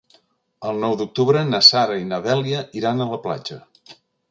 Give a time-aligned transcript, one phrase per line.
[0.69, 3.63] El nou d'octubre na Sara i na Dèlia iran a la platja.